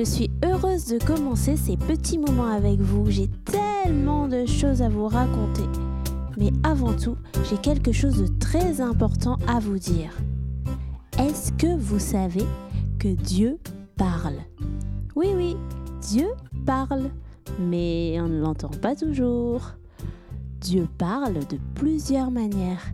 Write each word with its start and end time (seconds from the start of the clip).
Je 0.00 0.04
suis 0.06 0.30
heureuse 0.42 0.86
de 0.86 0.96
commencer 0.96 1.58
ces 1.58 1.76
petits 1.76 2.16
moments 2.16 2.50
avec 2.50 2.80
vous. 2.80 3.10
J'ai 3.10 3.28
tellement 3.44 4.28
de 4.28 4.46
choses 4.46 4.80
à 4.80 4.88
vous 4.88 5.06
raconter. 5.06 5.66
Mais 6.38 6.50
avant 6.62 6.94
tout, 6.94 7.16
j'ai 7.50 7.58
quelque 7.58 7.92
chose 7.92 8.16
de 8.16 8.26
très 8.38 8.80
important 8.80 9.36
à 9.46 9.58
vous 9.58 9.78
dire. 9.78 10.10
Est-ce 11.18 11.52
que 11.52 11.76
vous 11.76 11.98
savez 11.98 12.46
que 12.98 13.08
Dieu 13.08 13.58
parle? 13.98 14.38
Oui, 15.16 15.32
oui, 15.36 15.54
Dieu 16.00 16.28
parle, 16.64 17.10
mais 17.58 18.16
on 18.22 18.28
ne 18.28 18.40
l'entend 18.40 18.70
pas 18.70 18.96
toujours. 18.96 19.72
Dieu 20.62 20.88
parle 20.96 21.40
de 21.46 21.58
plusieurs 21.74 22.30
manières 22.30 22.86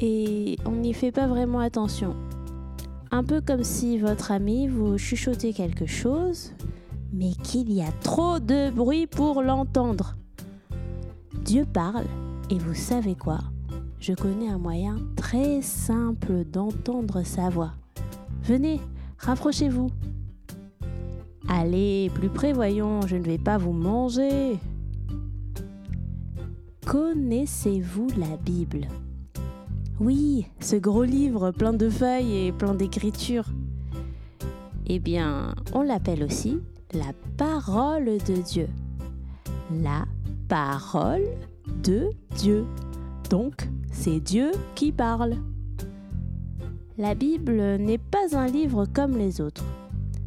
et 0.00 0.56
on 0.64 0.72
n'y 0.72 0.94
fait 0.94 1.12
pas 1.12 1.26
vraiment 1.26 1.60
attention. 1.60 2.16
Un 3.10 3.24
peu 3.24 3.40
comme 3.40 3.64
si 3.64 3.98
votre 3.98 4.32
ami 4.32 4.68
vous 4.68 4.98
chuchotait 4.98 5.54
quelque 5.54 5.86
chose, 5.86 6.52
mais 7.12 7.32
qu'il 7.42 7.72
y 7.72 7.82
a 7.82 7.90
trop 8.02 8.38
de 8.38 8.70
bruit 8.70 9.06
pour 9.06 9.42
l'entendre. 9.42 10.16
Dieu 11.44 11.64
parle, 11.64 12.04
et 12.50 12.58
vous 12.58 12.74
savez 12.74 13.14
quoi? 13.14 13.38
Je 13.98 14.12
connais 14.12 14.48
un 14.48 14.58
moyen 14.58 14.96
très 15.16 15.62
simple 15.62 16.44
d'entendre 16.44 17.22
sa 17.22 17.48
voix. 17.48 17.72
Venez, 18.42 18.80
rapprochez-vous. 19.18 19.88
Allez, 21.48 22.10
plus 22.14 22.28
près, 22.28 22.52
voyons, 22.52 23.00
je 23.06 23.16
ne 23.16 23.24
vais 23.24 23.38
pas 23.38 23.56
vous 23.56 23.72
manger. 23.72 24.58
Connaissez-vous 26.86 28.08
la 28.18 28.36
Bible? 28.36 28.86
Oui, 30.00 30.46
ce 30.60 30.76
gros 30.76 31.02
livre 31.02 31.50
plein 31.50 31.72
de 31.72 31.90
feuilles 31.90 32.46
et 32.46 32.52
plein 32.52 32.74
d'écritures. 32.74 33.46
Eh 34.86 35.00
bien, 35.00 35.54
on 35.74 35.82
l'appelle 35.82 36.22
aussi 36.22 36.60
la 36.92 37.12
parole 37.36 38.04
de 38.04 38.40
Dieu. 38.42 38.68
La 39.82 40.04
parole 40.48 41.24
de 41.82 42.10
Dieu. 42.36 42.64
Donc, 43.28 43.68
c'est 43.90 44.20
Dieu 44.20 44.52
qui 44.76 44.92
parle. 44.92 45.34
La 46.96 47.14
Bible 47.14 47.76
n'est 47.78 47.98
pas 47.98 48.36
un 48.36 48.46
livre 48.46 48.86
comme 48.86 49.16
les 49.18 49.40
autres. 49.40 49.64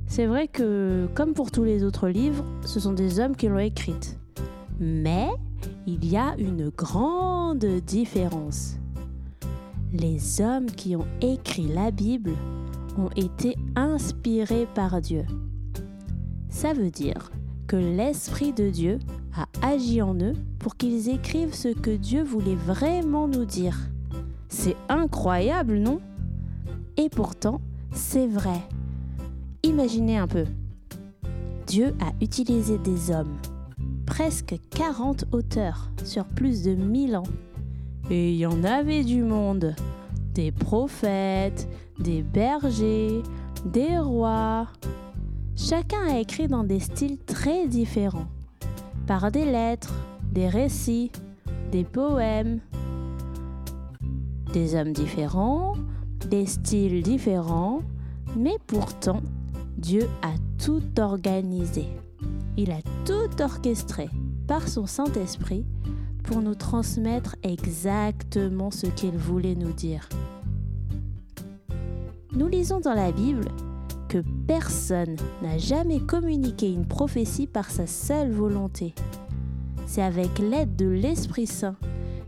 C'est 0.05 0.25
vrai 0.25 0.49
que, 0.49 1.08
comme 1.16 1.33
pour 1.33 1.49
tous 1.49 1.64
les 1.64 1.86
autres 1.86 2.09
livres, 2.09 2.44
ce 2.66 2.81
sont 2.81 2.94
des 2.94 3.22
hommes 3.22 3.38
qui 3.38 3.47
l'ont 3.47 3.58
écrite. 3.58 4.19
Mais 4.81 5.30
il 5.88 6.05
y 6.05 6.17
a 6.17 6.36
une 6.38 6.69
grande 6.69 7.66
différence 7.86 8.80
les 9.94 10.42
hommes 10.42 10.67
qui 10.67 10.95
ont 10.95 11.08
écrit 11.22 11.67
la 11.67 11.92
Bible 11.92 12.34
ont 12.97 13.09
été 13.16 13.56
inspirés 13.75 14.67
par 14.73 15.02
Dieu. 15.02 15.25
Ça 16.50 16.73
veut 16.73 16.92
dire 16.92 17.31
que 17.67 17.75
l'Esprit 17.75 18.53
de 18.53 18.70
Dieu 18.70 19.00
a 19.36 19.48
agi 19.66 20.02
en 20.02 20.16
eux 20.16 20.33
pour 20.59 20.75
qu'ils 20.75 21.09
écrivent 21.09 21.53
ce 21.53 21.70
que 21.70 21.95
Dieu 21.95 22.23
voulait 22.23 22.56
vraiment 22.56 23.28
nous 23.28 23.45
dire. 23.45 23.78
C'est 24.50 24.75
incroyable, 24.89 25.78
non? 25.78 26.00
Et 26.98 27.09
pourtant, 27.09 27.61
c'est 27.92 28.28
vrai. 28.28 28.61
Imaginez 29.64 30.17
un 30.17 30.28
peu. 30.28 30.45
Dieu 31.67 31.95
a 32.02 32.11
utilisé 32.22 32.78
des 32.78 33.11
hommes, 33.11 33.38
presque 34.05 34.55
40 34.72 35.26
auteurs 35.31 35.89
sur 36.03 36.26
plus 36.26 36.64
de 36.64 36.76
1000 36.76 37.16
ans 37.16 37.23
et 38.09 38.31
il 38.31 38.38
y 38.38 38.45
en 38.45 38.63
avait 38.63 39.03
du 39.03 39.23
monde. 39.23 39.75
Des 40.33 40.52
prophètes, 40.52 41.67
des 41.99 42.21
bergers, 42.21 43.21
des 43.65 43.98
rois. 43.99 44.67
Chacun 45.55 46.08
a 46.08 46.20
écrit 46.20 46.48
dans 46.48 46.64
des 46.64 46.80
styles 46.80 47.17
très 47.20 47.67
différents. 47.67 48.27
Par 49.08 49.31
des 49.31 49.45
lettres, 49.45 49.93
des 50.31 50.48
récits, 50.48 51.11
des 51.71 51.83
poèmes. 51.83 52.59
Des 54.53 54.76
hommes 54.76 54.93
différents, 54.93 55.76
des 56.30 56.45
styles 56.45 57.03
différents, 57.03 57.81
mais 58.36 58.58
pourtant, 58.67 59.21
Dieu 59.77 60.08
a 60.21 60.33
tout 60.64 60.83
organisé. 60.99 61.86
Il 62.58 62.71
a 62.71 62.81
tout 63.05 63.42
orchestré 63.42 64.09
par 64.47 64.67
son 64.67 64.86
Saint-Esprit 64.86 65.65
pour 66.31 66.42
nous 66.42 66.55
transmettre 66.55 67.36
exactement 67.43 68.71
ce 68.71 68.87
qu'il 68.87 69.17
voulait 69.17 69.55
nous 69.55 69.73
dire. 69.73 70.08
Nous 72.31 72.47
lisons 72.47 72.80
dans 72.80 72.93
la 72.93 73.11
Bible 73.11 73.49
que 74.08 74.23
personne 74.47 75.17
n'a 75.41 75.58
jamais 75.58 75.99
communiqué 75.99 76.71
une 76.71 76.86
prophétie 76.86 77.47
par 77.47 77.70
sa 77.70 77.86
seule 77.86 78.31
volonté. 78.31 78.95
C'est 79.86 80.02
avec 80.02 80.39
l'aide 80.39 80.77
de 80.77 80.87
l'Esprit 80.87 81.47
Saint 81.47 81.75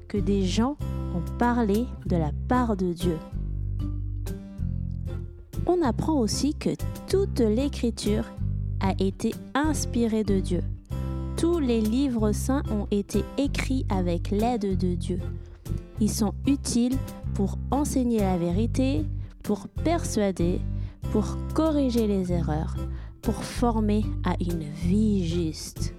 que 0.09 0.17
des 0.17 0.43
gens 0.43 0.75
ont 1.15 1.37
parlé 1.37 1.85
de 2.05 2.17
la 2.17 2.31
part 2.49 2.75
de 2.75 2.91
Dieu. 2.91 3.17
On 5.65 5.81
apprend 5.81 6.19
aussi 6.19 6.55
que 6.55 6.71
toute 7.07 7.39
l'écriture 7.39 8.25
a 8.81 8.91
été 8.99 9.33
inspirée 9.53 10.25
de 10.25 10.41
Dieu 10.41 10.61
tous 11.43 11.59
les 11.59 11.81
livres 11.81 12.31
saints 12.31 12.63
ont 12.71 12.87
été 12.89 13.25
écrits 13.37 13.85
avec 13.89 14.31
l'aide 14.31 14.77
de 14.77 14.95
Dieu. 14.95 15.19
Ils 15.99 16.09
sont 16.09 16.33
utiles 16.47 16.95
pour 17.33 17.57
enseigner 17.69 18.19
la 18.19 18.37
vérité, 18.37 19.05
pour 19.43 19.67
persuader, 19.67 20.61
pour 21.11 21.35
corriger 21.53 22.07
les 22.07 22.31
erreurs, 22.31 22.77
pour 23.21 23.43
former 23.43 24.05
à 24.23 24.35
une 24.39 24.63
vie 24.63 25.27
juste. 25.27 25.93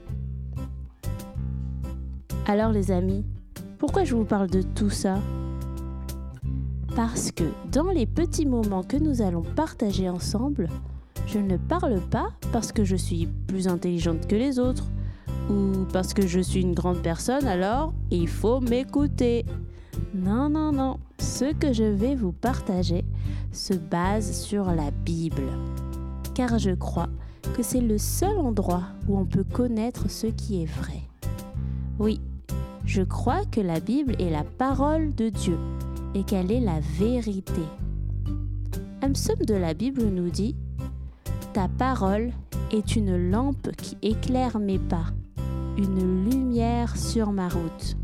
Alors 2.46 2.72
les 2.72 2.90
amis, 2.90 3.26
pourquoi 3.78 4.04
je 4.04 4.14
vous 4.14 4.24
parle 4.24 4.48
de 4.48 4.62
tout 4.62 4.88
ça? 4.88 5.18
Parce 6.96 7.30
que 7.32 7.44
dans 7.70 7.90
les 7.90 8.06
petits 8.06 8.46
moments 8.46 8.82
que 8.82 8.96
nous 8.96 9.20
allons 9.20 9.42
partager 9.42 10.08
ensemble, 10.08 10.70
je 11.26 11.38
ne 11.38 11.58
parle 11.58 12.00
pas 12.00 12.30
parce 12.50 12.72
que 12.72 12.84
je 12.84 12.96
suis 12.96 13.28
plus 13.46 13.68
intelligente 13.68 14.26
que 14.26 14.36
les 14.36 14.58
autres 14.58 14.86
ou 15.50 15.84
parce 15.92 16.14
que 16.14 16.26
je 16.26 16.40
suis 16.40 16.62
une 16.62 16.74
grande 16.74 17.02
personne, 17.02 17.46
alors 17.46 17.92
il 18.10 18.28
faut 18.28 18.60
m'écouter. 18.60 19.44
Non, 20.14 20.48
non, 20.48 20.72
non. 20.72 20.98
Ce 21.18 21.52
que 21.52 21.72
je 21.72 21.84
vais 21.84 22.14
vous 22.14 22.32
partager 22.32 23.04
se 23.52 23.74
base 23.74 24.32
sur 24.32 24.66
la 24.66 24.90
Bible. 24.90 25.48
Car 26.34 26.58
je 26.58 26.70
crois 26.70 27.08
que 27.56 27.62
c'est 27.62 27.80
le 27.80 27.98
seul 27.98 28.36
endroit 28.38 28.84
où 29.08 29.18
on 29.18 29.26
peut 29.26 29.44
connaître 29.44 30.10
ce 30.10 30.26
qui 30.26 30.62
est 30.62 30.66
vrai. 30.66 31.02
Oui, 31.98 32.20
je 32.84 33.02
crois 33.02 33.44
que 33.44 33.60
la 33.60 33.80
Bible 33.80 34.16
est 34.18 34.30
la 34.30 34.44
parole 34.44 35.14
de 35.14 35.28
Dieu 35.28 35.58
et 36.14 36.24
qu'elle 36.24 36.50
est 36.50 36.60
la 36.60 36.80
vérité. 36.98 37.62
Un 39.02 39.12
psaume 39.12 39.44
de 39.46 39.54
la 39.54 39.74
Bible 39.74 40.04
nous 40.04 40.30
dit 40.30 40.56
Ta 41.52 41.68
parole 41.68 42.32
est 42.72 42.96
une 42.96 43.30
lampe 43.30 43.70
qui 43.76 43.96
éclaire 44.02 44.58
mes 44.58 44.78
pas 44.78 45.06
une 45.76 46.30
lumière 46.30 46.96
sur 46.96 47.32
ma 47.32 47.48
route. 47.48 47.96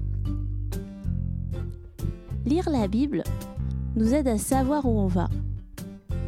Lire 2.44 2.68
la 2.70 2.88
Bible 2.88 3.22
nous 3.94 4.14
aide 4.14 4.28
à 4.28 4.38
savoir 4.38 4.86
où 4.86 4.98
on 4.98 5.06
va. 5.06 5.28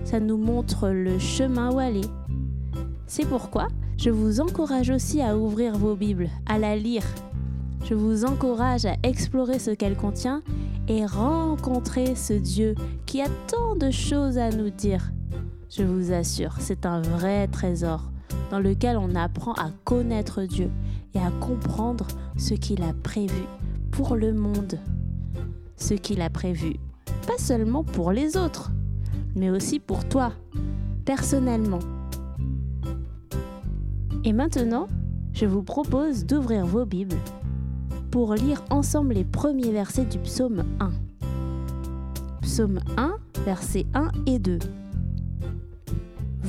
Ça 0.04 0.20
nous 0.20 0.36
montre 0.36 0.88
le 0.88 1.18
chemin 1.18 1.72
où 1.72 1.78
aller. 1.78 2.04
C'est 3.06 3.26
pourquoi 3.26 3.68
je 3.96 4.10
vous 4.10 4.40
encourage 4.40 4.90
aussi 4.90 5.20
à 5.20 5.36
ouvrir 5.36 5.76
vos 5.76 5.96
Bibles, 5.96 6.28
à 6.46 6.58
la 6.58 6.76
lire. 6.76 7.06
Je 7.84 7.94
vous 7.94 8.24
encourage 8.24 8.84
à 8.84 8.96
explorer 9.02 9.58
ce 9.58 9.70
qu'elle 9.70 9.96
contient 9.96 10.42
et 10.88 11.06
rencontrer 11.06 12.14
ce 12.14 12.34
Dieu 12.34 12.74
qui 13.06 13.20
a 13.20 13.28
tant 13.48 13.76
de 13.76 13.90
choses 13.90 14.38
à 14.38 14.50
nous 14.50 14.70
dire. 14.70 15.12
Je 15.70 15.82
vous 15.82 16.12
assure, 16.12 16.56
c'est 16.60 16.86
un 16.86 17.00
vrai 17.00 17.48
trésor 17.48 18.12
dans 18.50 18.60
lequel 18.60 18.96
on 18.96 19.14
apprend 19.14 19.52
à 19.54 19.70
connaître 19.84 20.42
Dieu 20.42 20.70
et 21.14 21.18
à 21.18 21.30
comprendre 21.40 22.06
ce 22.36 22.54
qu'il 22.54 22.82
a 22.82 22.92
prévu 23.02 23.44
pour 23.90 24.16
le 24.16 24.32
monde. 24.32 24.78
Ce 25.76 25.94
qu'il 25.94 26.20
a 26.22 26.30
prévu, 26.30 26.76
pas 27.26 27.38
seulement 27.38 27.84
pour 27.84 28.12
les 28.12 28.36
autres, 28.36 28.70
mais 29.34 29.50
aussi 29.50 29.78
pour 29.78 30.08
toi, 30.08 30.32
personnellement. 31.04 31.80
Et 34.24 34.32
maintenant, 34.32 34.88
je 35.32 35.46
vous 35.46 35.62
propose 35.62 36.24
d'ouvrir 36.26 36.66
vos 36.66 36.84
Bibles 36.84 37.18
pour 38.10 38.34
lire 38.34 38.62
ensemble 38.70 39.14
les 39.14 39.24
premiers 39.24 39.72
versets 39.72 40.04
du 40.04 40.18
psaume 40.18 40.64
1. 40.80 40.90
Psaume 42.42 42.80
1, 42.96 43.16
versets 43.44 43.86
1 43.94 44.10
et 44.26 44.38
2. 44.38 44.58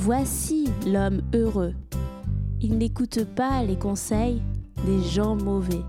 Voici 0.04 0.68
l'homme 0.86 1.22
heureux. 1.34 1.72
Il 2.60 2.76
n'écoute 2.76 3.24
pas 3.24 3.64
les 3.64 3.78
conseils 3.78 4.42
des 4.84 5.02
gens 5.02 5.34
mauvais. 5.34 5.80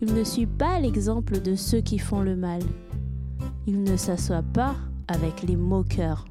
Il 0.00 0.12
ne 0.12 0.24
suit 0.24 0.48
pas 0.48 0.80
l'exemple 0.80 1.40
de 1.40 1.54
ceux 1.54 1.82
qui 1.82 2.00
font 2.00 2.20
le 2.20 2.34
mal. 2.34 2.62
Il 3.68 3.84
ne 3.84 3.96
s'assoit 3.96 4.42
pas 4.42 4.74
avec 5.06 5.44
les 5.44 5.54
moqueurs. 5.54 6.24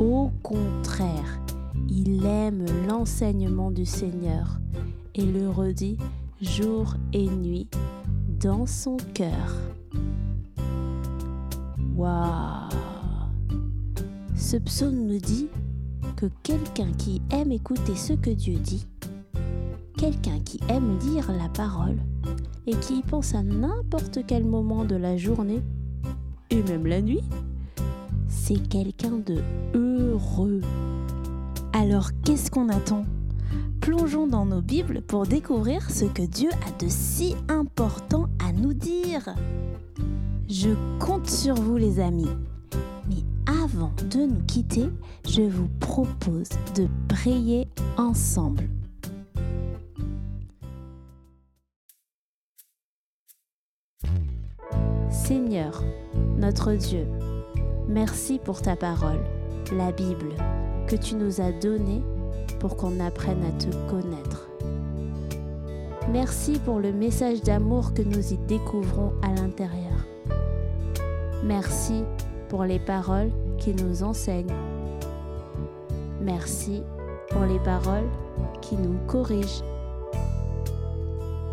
Au 0.00 0.32
contraire, 0.42 1.40
il 1.88 2.26
aime 2.26 2.66
l'enseignement 2.88 3.70
du 3.70 3.86
Seigneur 3.86 4.58
et 5.14 5.24
le 5.24 5.48
redit 5.48 5.96
jour 6.40 6.96
et 7.12 7.28
nuit 7.28 7.68
dans 8.40 8.66
son 8.66 8.96
cœur. 9.14 9.54
Waouh 11.94 12.68
Ce 14.34 14.56
psaume 14.56 15.06
nous 15.06 15.20
dit 15.20 15.46
que 16.18 16.26
quelqu'un 16.42 16.90
qui 16.98 17.22
aime 17.30 17.52
écouter 17.52 17.94
ce 17.94 18.12
que 18.12 18.30
Dieu 18.30 18.54
dit, 18.58 18.88
quelqu'un 19.96 20.40
qui 20.40 20.58
aime 20.68 20.98
lire 20.98 21.30
la 21.30 21.48
parole 21.48 21.96
et 22.66 22.74
qui 22.74 22.98
y 22.98 23.02
pense 23.02 23.36
à 23.36 23.44
n'importe 23.44 24.26
quel 24.26 24.44
moment 24.44 24.84
de 24.84 24.96
la 24.96 25.16
journée 25.16 25.62
et 26.50 26.60
même 26.64 26.88
la 26.88 27.02
nuit, 27.02 27.22
c'est 28.26 28.68
quelqu'un 28.68 29.18
de 29.24 29.40
heureux. 29.74 30.60
Alors 31.72 32.10
qu'est-ce 32.24 32.50
qu'on 32.50 32.68
attend? 32.68 33.04
Plongeons 33.80 34.26
dans 34.26 34.44
nos 34.44 34.60
Bibles 34.60 35.02
pour 35.02 35.24
découvrir 35.24 35.88
ce 35.88 36.04
que 36.04 36.22
Dieu 36.22 36.50
a 36.66 36.84
de 36.84 36.88
si 36.88 37.36
important 37.46 38.26
à 38.44 38.52
nous 38.52 38.74
dire. 38.74 39.36
Je 40.48 40.70
compte 40.98 41.30
sur 41.30 41.54
vous 41.54 41.76
les 41.76 42.00
amis. 42.00 42.26
Avant 43.78 43.92
de 44.10 44.26
nous 44.26 44.42
quitter, 44.46 44.88
je 45.24 45.42
vous 45.42 45.68
propose 45.78 46.48
de 46.74 46.88
prier 47.08 47.68
ensemble. 47.96 48.68
Seigneur, 55.10 55.84
notre 56.38 56.72
Dieu, 56.72 57.06
merci 57.88 58.40
pour 58.42 58.62
ta 58.62 58.74
parole, 58.74 59.20
la 59.76 59.92
Bible, 59.92 60.32
que 60.88 60.96
tu 60.96 61.14
nous 61.14 61.40
as 61.40 61.52
donnée 61.52 62.02
pour 62.58 62.76
qu'on 62.76 62.98
apprenne 62.98 63.44
à 63.44 63.52
te 63.52 63.70
connaître. 63.88 64.48
Merci 66.10 66.58
pour 66.64 66.80
le 66.80 66.92
message 66.92 67.42
d'amour 67.42 67.94
que 67.94 68.02
nous 68.02 68.32
y 68.32 68.38
découvrons 68.38 69.12
à 69.22 69.32
l'intérieur. 69.34 70.04
Merci 71.44 72.02
pour 72.48 72.64
les 72.64 72.80
paroles 72.80 73.30
qui 73.58 73.74
nous 73.74 74.02
enseignent. 74.02 74.54
Merci 76.20 76.82
pour 77.30 77.42
les 77.42 77.58
paroles 77.60 78.08
qui 78.60 78.76
nous 78.76 78.98
corrigent. 79.06 79.64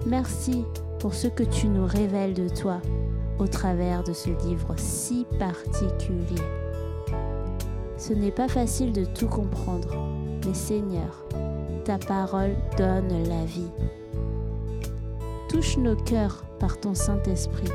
Merci 0.05 0.65
pour 0.99 1.13
ce 1.13 1.27
que 1.27 1.43
tu 1.43 1.67
nous 1.67 1.85
révèles 1.85 2.33
de 2.33 2.47
toi 2.47 2.79
au 3.39 3.47
travers 3.47 4.03
de 4.03 4.13
ce 4.13 4.29
livre 4.47 4.73
si 4.77 5.25
particulier. 5.39 6.41
Ce 7.97 8.13
n'est 8.13 8.31
pas 8.31 8.47
facile 8.47 8.91
de 8.91 9.05
tout 9.05 9.27
comprendre, 9.27 9.95
mais 10.45 10.53
Seigneur, 10.53 11.25
ta 11.83 11.97
parole 11.97 12.55
donne 12.77 13.27
la 13.27 13.45
vie. 13.45 13.71
Touche 15.49 15.77
nos 15.77 15.95
cœurs 15.95 16.43
par 16.59 16.79
ton 16.79 16.93
Saint-Esprit 16.93 17.71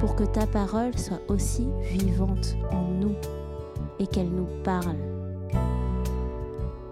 pour 0.00 0.16
que 0.16 0.24
ta 0.24 0.46
parole 0.46 0.96
soit 0.98 1.20
aussi 1.28 1.68
vivante 1.82 2.56
en 2.70 2.88
nous 3.00 3.14
et 3.98 4.06
qu'elle 4.06 4.30
nous 4.30 4.48
parle. 4.62 4.96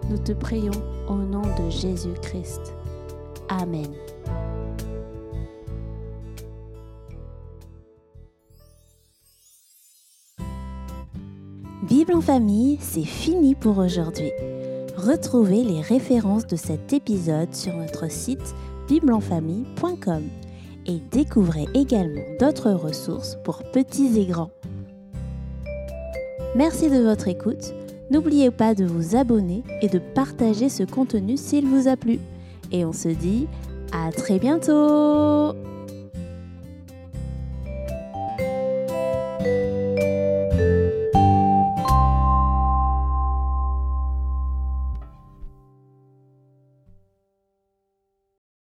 Nous 0.09 0.17
te 0.17 0.33
prions 0.33 0.71
au 1.07 1.15
nom 1.15 1.41
de 1.41 1.69
Jésus-Christ. 1.69 2.73
Amen. 3.49 3.93
Bible 11.83 12.13
en 12.13 12.21
famille, 12.21 12.77
c'est 12.81 13.03
fini 13.03 13.53
pour 13.53 13.77
aujourd'hui. 13.77 14.31
Retrouvez 14.97 15.63
les 15.63 15.81
références 15.81 16.47
de 16.47 16.55
cet 16.55 16.93
épisode 16.93 17.53
sur 17.53 17.75
notre 17.75 18.09
site 18.09 18.55
bibleenfamille.com 18.87 20.23
et 20.87 20.99
découvrez 21.11 21.67
également 21.73 22.21
d'autres 22.39 22.71
ressources 22.71 23.37
pour 23.43 23.63
petits 23.71 24.19
et 24.19 24.25
grands. 24.25 24.54
Merci 26.55 26.89
de 26.89 27.01
votre 27.01 27.27
écoute. 27.27 27.73
N'oubliez 28.09 28.49
pas 28.49 28.73
de 28.75 28.85
vous 28.85 29.17
abonner 29.17 29.61
et 29.81 29.89
de 29.89 29.99
partager 29.99 30.69
ce 30.69 30.83
contenu 30.83 31.35
s'il 31.35 31.65
vous 31.65 31.89
a 31.89 31.97
plu. 31.97 32.17
Et 32.71 32.85
on 32.85 32.93
se 32.93 33.09
dit 33.09 33.47
à 33.91 34.09
très 34.13 34.39
bientôt 34.39 35.53